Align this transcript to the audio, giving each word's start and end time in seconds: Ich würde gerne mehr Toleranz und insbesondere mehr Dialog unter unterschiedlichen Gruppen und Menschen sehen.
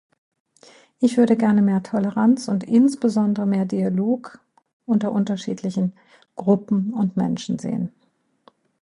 Ich 0.99 1.15
würde 1.17 1.37
gerne 1.37 1.61
mehr 1.61 1.83
Toleranz 1.83 2.47
und 2.47 2.63
insbesondere 2.63 3.45
mehr 3.45 3.65
Dialog 3.65 4.39
unter 4.87 5.11
unterschiedlichen 5.11 5.93
Gruppen 6.35 6.91
und 6.91 7.17
Menschen 7.17 7.59
sehen. 7.59 7.91